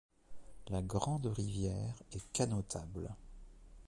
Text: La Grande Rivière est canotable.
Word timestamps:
La 0.69 0.81
Grande 0.81 1.27
Rivière 1.27 2.01
est 2.11 2.31
canotable. 2.31 3.15